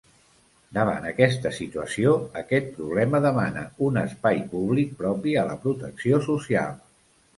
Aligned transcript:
Davant 0.75 1.03
aquesta 1.09 1.51
situació, 1.57 2.15
aquest 2.41 2.71
problema 2.77 3.21
demana 3.27 3.67
un 3.91 4.01
espai 4.05 4.43
públic 4.55 4.97
propi 5.03 5.37
a 5.43 5.49
la 5.53 5.59
protecció 5.67 6.25
social. 6.33 6.75